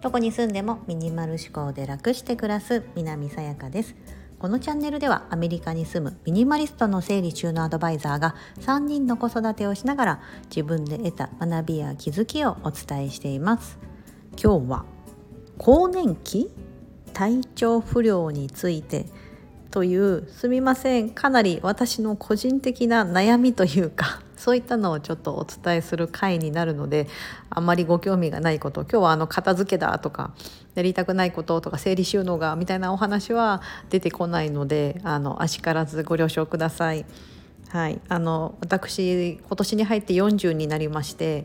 [0.00, 3.94] どこに住んでもミニマル思考で楽して暮らす南さやかです。
[4.38, 13.78] このチャンネルではアメリカに住むミニマリストの整理収納アドバイザーが3人の子育てをしながら自分で得た学びや気づきをお伝えしています。
[14.42, 14.84] 今日は
[15.58, 16.50] 更年期
[17.12, 19.06] 体調不良について
[19.70, 27.08] というすみませんかなり私の個人的な悩みというかそういったのをちょっとお伝えする回になるので
[27.50, 30.32] あんまりご興味がないこと今日はあの片付けだとか
[30.74, 37.04] やりたくないこととか整理収納がみたいなお話は出てこないのであのあしからずご了承ください。
[37.68, 41.44] はい、あの私今年に入って40になりまして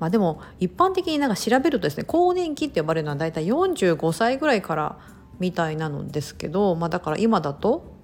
[0.00, 4.98] まあ、でも一般的になんか調べるとですね更年期って呼ばれるのはだいたい45歳ぐらいから
[5.38, 7.96] みたいなのですけど、まあ、だから今だと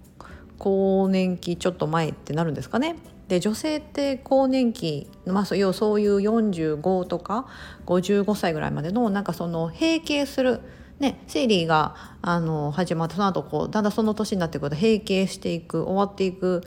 [0.59, 2.97] 更年期ちょっと前ってなるんですかね。
[3.29, 7.47] で女性って更年期、まあ、そういう45とか
[7.87, 10.61] 55歳ぐらいまでのなんかその閉経する、
[10.99, 16.65] ね、生理があの始まってその後こうだんだんその年になってくると閉経していく終わっていく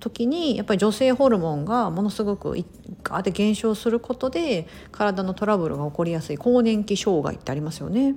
[0.00, 2.56] 時にやっぱり女性ホルモンがものすごく
[3.04, 8.16] ガーって減少することで体のトラブルが起こりやすい更年期障害ってありますよね。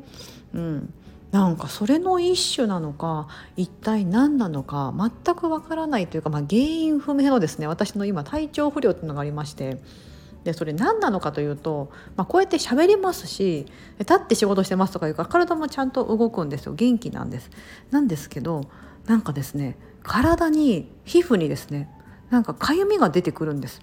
[0.53, 0.93] うん
[1.35, 9.81] なんかそれの一種なのか一体何なのか全くわからないというか、まあ、原因不明のですね私の今体調不良っていうのがありまして
[10.45, 13.65] でそれ何なのかというと、まあ、こうやって喋りますし
[13.99, 17.51] 立って仕事してますとかいうから体もちゃんと動くんですよ元気なんです。
[17.91, 18.61] なんですけど
[19.05, 21.89] なんかですね体に皮膚にですね
[22.29, 23.81] なんかかゆみが出てくるんです。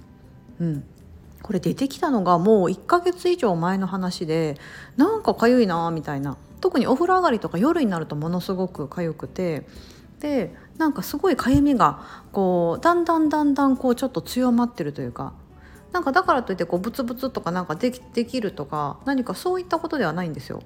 [0.58, 0.84] うん、
[1.42, 4.56] これ出てきたのがもう1ヶ月以上前の話で
[4.96, 9.66] なんかかゆいなみたいな特にお風呂上がりとか夜になるとものすごく痒くて
[10.20, 15.34] でなんかすごいかゆみがこうだんだんだんだんこうちょっと強まってるというか
[15.92, 20.62] なんかだからといってこうブツブツとかなんかできできるとか何かそういったことではないんですよ。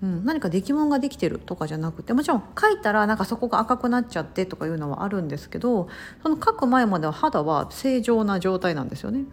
[0.00, 5.88] うん、何か出来物ができてるとかじゃなくてもちろん書いたらなんかそこが赤くなっちゃってとかいうのはあるんですけど
[6.22, 9.24] その書く前までは肌は正常な状態なんですよね。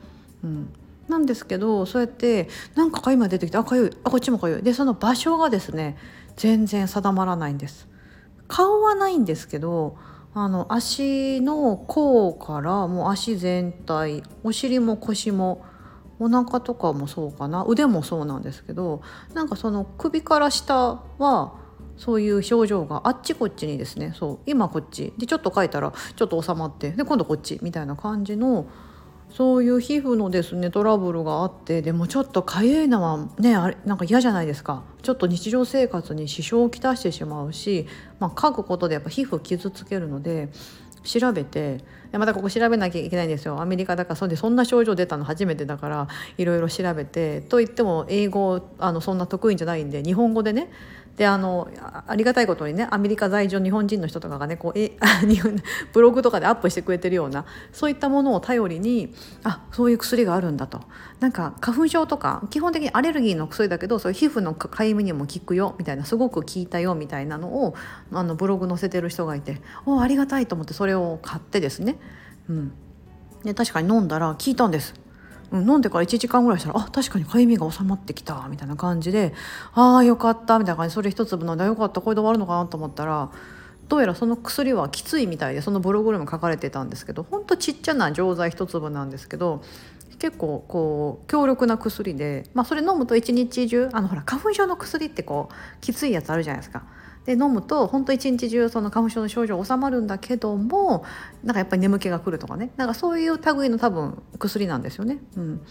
[0.43, 0.73] うん、
[1.07, 5.97] なんですけどそうやってなんかかゆみが出てきてあかゆいあこっちもかゆいでその場所がですね
[6.35, 7.87] 全然定まらないんです。
[8.47, 9.97] 顔はないんですけど
[10.33, 15.63] あの足の甲からもう足全体お尻も腰も
[16.19, 17.65] お腹とかもそうかな。
[17.67, 19.01] 腕もそうなんですけど
[19.33, 21.53] なんかその首から下は
[21.97, 25.13] そういう症状があっちこっちにですねそう今こっち。
[25.17, 28.65] でちょっと書いたらちょっと収まってで今度こっちみたいな感じの
[29.31, 34.83] そういう皮膚のですねトラブルがあってでもちょっとかゆいのはねあれなんか嫌じゃないですか。
[35.01, 37.85] ちょっと日常生活に支障をきたしてしまうし、
[38.19, 40.49] まあ、書くことでやっぱ皮膚傷つけるので
[41.03, 43.61] 調べてまたここ調べなきゃいけないんですよ。
[43.61, 46.07] アメリカだからそんでそんな症状出たの初めてだから
[46.37, 50.71] いろいろ調べてといっても英語あのそんな得意じゃないんで日本語でね
[51.17, 51.69] であの
[52.07, 54.97] ありがたいことにねアメリカ在住日本人の人とかがねこうえ
[55.93, 60.81] ブログとかでアップしてくれてるようなそういったものを頼りにあそういう薬があるんだと。
[61.21, 67.73] なんか花粉症とか基本的にアレルギーの薬だけどそういう皮膚のかゆみにも効くよみたいなすごく効いたよみたいなのを
[68.11, 71.97] あのブログ載せてる人がいておありがたいと思ってそれを買ってですね、
[72.49, 72.73] うん、
[73.43, 75.04] で確かに飲んだら効いたんです。
[75.61, 79.33] 飲んでから1時間ぐらいしたらあ確かにかゆみが収まってきたみたいな感じで
[79.73, 83.29] ああよかったみたいな感じそれ一粒飲んだよかったこれで終わるのかなと思ったら
[83.87, 89.61] どうやらその薬はきついみたいでそのブログにも書かれてたんですけどほんとちっちゃな錠剤一粒なんですけど
[90.17, 96.83] 結構こう強力な薬で、まあ、それ飲むと一日中あのほら花粉症の薬ってこうきついやつあるじゃないですか。
[97.25, 101.03] で飲むと本当一日中その花粉症の症状治まるんだけども
[101.43, 105.19] なんかやっぱり眠気が来るとかねなんかそういう類の多分薬なんですよね。
[105.37, 105.61] うん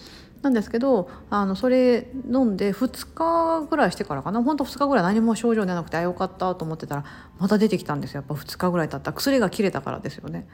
[0.42, 7.04] なんですけどあのそれ飲んで2日ぐらいしてからかなほんと2日ぐらい何も症状出なくてあよかったと思ってたら
[7.38, 10.47] また出てきたんですよやっぱ2日ぐらい経った薬が切れたからですよね。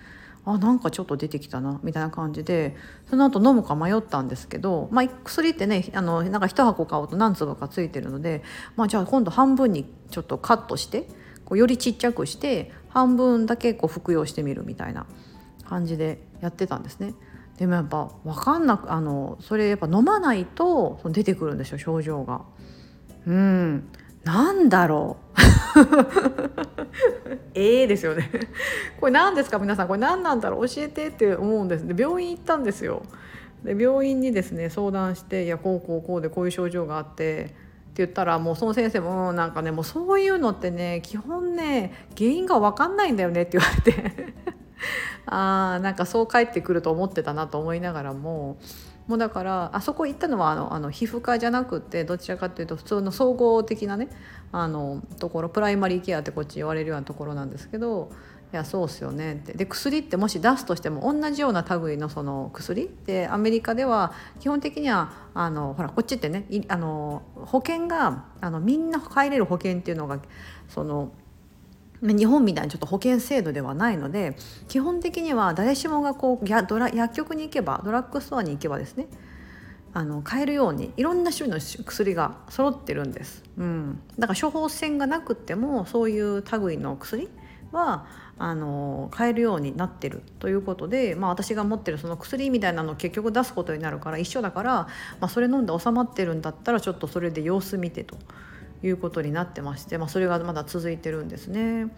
[0.44, 2.76] あなんかちょっと出てきたなみたいな感じで
[3.08, 8.42] その後飲むか迷ったんですけど、まあ、薬ってねあのなんか1箱買うと何粒かついてるので、
[8.76, 11.08] まあ、じゃあ今度半分にちょっとカットして
[11.44, 15.06] こうよりちっちゃくして半分だけこう服用してみるみたいな
[15.68, 17.14] 感じでやってたんですね。
[17.58, 22.42] でもやっぱ分かんなくあのそれやっぱ飲まないと出てくるんですよ症状が。
[23.26, 23.88] うん
[24.24, 25.49] なんだろう
[27.54, 28.30] ええですよね。
[29.00, 29.88] これ何ですか皆さん。
[29.88, 30.68] これ何なんだろう。
[30.68, 33.02] 教えてって思うんですで病院行ったんですよ。
[33.64, 37.44] で病院にですね相談して「いやこうこうこうでこういう症状があって」
[37.90, 44.34] って言ったらもうその先生もなんかねもうそういうのってね基本ね原因が分かんないんだよねって言われて。
[45.26, 48.56] あーなんかそう帰ってくると思ってたなと思いながらも
[49.06, 54.08] もうだからあそこ行ったのはあのあの皮膚科じゃなくてどちらかというと普通の総合的なね
[54.52, 58.10] あのところプライマリーケアってこっち言われるようなところなんですけど
[58.52, 59.34] いやそうっすよね。
[59.34, 62.90] ってで薬ってもし出すとしても同じような類のその薬？
[63.06, 70.18] でアメリカでは基本的にはあのほらこっちってねあの保険があのみんな入れる保険っていうのが
[70.68, 71.12] その
[72.02, 74.36] 日本みたいにちょっと保険制度ではないので
[74.68, 79.06] 基本的には誰しもがこう薬局に行けばドラッグストアに行けばですね
[79.92, 87.28] あの買えるようにいろんな種類の薬が揃ってるんです、うん、だから処方箋がなくてもそういう類の薬
[87.72, 88.06] は
[88.38, 94.88] あの買えるようになってるということで、まあ、私が持ってるその薬みたいなのを結局出すことになるから一緒だから、ま
[95.26, 98.16] あ、それ飲んで収まってるんだったらちょっとそれで様子見てと。
[98.82, 101.88] いうことになってまして、まあ、それがまだ続いてるんですね。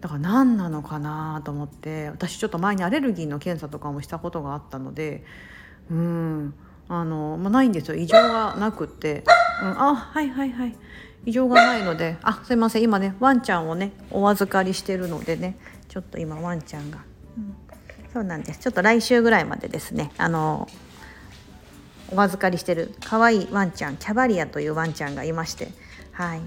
[0.00, 5.24] だから何なのかなと思って私ちょっと前にアレルギーの検査とかもしたことがあったので
[5.90, 6.54] うん
[6.88, 7.96] あの、まあ、ないんですよ。
[7.96, 9.24] 異常がなくって、
[9.62, 10.76] うん、あはいはいはい。
[11.26, 12.82] 異常がないのであすいません。
[12.82, 15.58] 今ねワンちゃんをねお預かりしてるのでね
[15.88, 17.04] ちょっと今ワンちゃんが、
[17.36, 17.54] うん、
[18.12, 18.60] そうなんです。
[18.60, 20.66] ちょっと来週ぐらいまでですねあの
[22.12, 25.68] お預かりしてる可愛いワンちゃんキャバリアというワンちゃんがいまして
[26.20, 26.40] はい。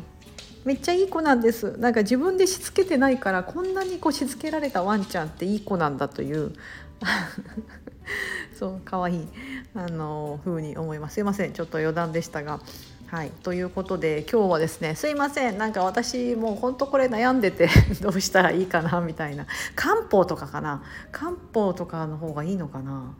[0.66, 1.78] めっちゃいい子なんです。
[1.80, 6.54] なんか自分でしつけてないからこんなにこうしつけられたワンちゃんっていい子なんだという。
[8.54, 9.28] そう可愛い
[9.74, 11.16] あの風に思います。
[11.16, 11.54] すいません。
[11.54, 12.60] ちょっと余談でしたが。
[13.08, 15.58] はい、ということで今日はですねすいません。
[15.58, 17.68] なんか私もうほんとこれ悩んでて
[18.00, 19.48] どうしたらいいかなみたいな。
[19.76, 20.84] 漢方とかかな。
[21.12, 23.16] 漢方とかの方がいいのかな。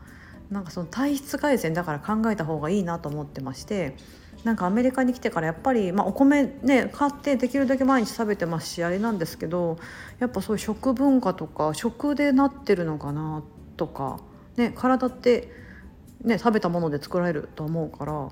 [0.52, 3.98] なんかその体質改善だから考えた方がいいなと思ってまして。
[4.44, 9.78] なんかアメリカに来てからやっぱり、まあ、お米ね買ってできるだけ毎日食べてますしあれなんですけど
[10.20, 13.44] やっぱそういう食文化とか食でなってるのかな
[13.78, 14.20] とか、
[14.58, 15.50] ね、体って、
[16.24, 18.30] ね、食べたもので作られると思うから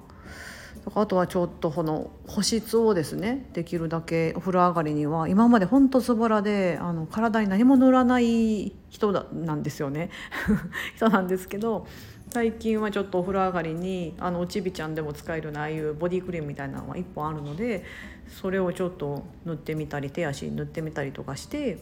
[0.94, 10.10] あとはちょっとこの保湿をですねできるだけお風呂上がりには今までほんとズボラであの体に何も塗らない人なんですよね
[10.95, 11.86] 人なんですけど
[12.33, 17.84] 最近はちょっとお風呂上がりにあのおちびちゃんでも使えるなああいうボディクリームみたいなのが1本あるので
[18.27, 21.77] それをちょっと塗ってみたり手足塗ってみたりとかして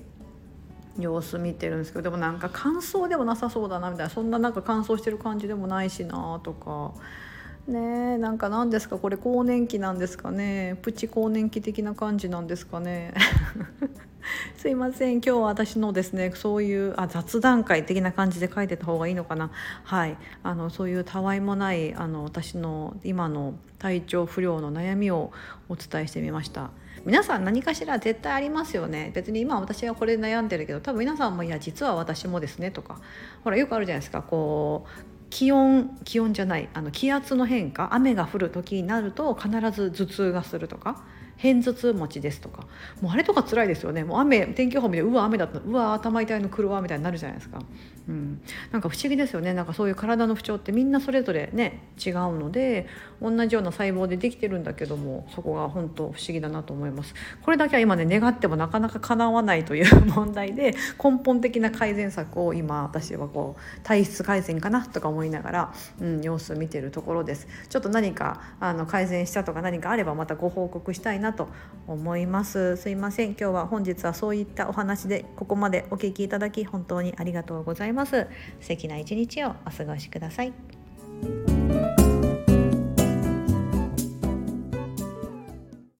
[0.98, 6.94] 様子見てるんですけどでもなんか乾燥でもなさそうだなみたいなそんななんか乾燥してる感じでもないしなとか。
[7.70, 13.14] ねなんか何ですかこれ更年期なんですかねプチ更年期的な感じなんですかね。
[14.58, 19.52] すいません今日は私のですねそういうあ雑談会的な感じで書いてた方がいいのかな。
[19.84, 25.32] はいあのそういうたわいもないあの私の今の体調不良の悩みを
[25.70, 26.72] お伝えしてみました。
[27.06, 29.12] 皆さん何かしら絶対ありますよね。
[29.16, 33.00] 別に今私はこれで悩んでるけど多分皆さんもいや実は私もですねとか。
[33.44, 41.04] ほらよくあるじゃないですかこう気温気温じゃないあの気圧の変化雨が降る時になると必ず頭痛がするとか。
[41.40, 42.68] 偏頭痛持ちですとか。
[43.00, 44.04] もうあれとか辛いですよね。
[44.04, 45.60] もう雨天気予報見てうわ雨だった。
[45.60, 47.60] うわ頭痛いの来るわみたいになるじゃないですか、
[48.10, 48.42] うん、
[48.72, 49.54] なんか不思議ですよね。
[49.54, 52.88] なんかそういう体の不調ってみんなそれぞれね違うので
[53.22, 57.14] 同じような細胞でできてるんだけどもそこが本当不思議だなと思います。
[57.42, 67.48] これだけは今ね願ってもなかなか叶わないという 問題で根本的な改善策を今私はこう体質改善かなとか思いながら、うん、様子を見てるところです。
[67.70, 71.48] ちょっと何かあの改善したとか何かあればまたご報告したいななと
[71.88, 72.78] 思います。
[72.78, 73.30] すいません。
[73.30, 78.28] 今日は本日はそういったお話でここまでお聞きいただき本当にありがとうございます。
[78.60, 80.54] 素敵な一日をお過ごしください。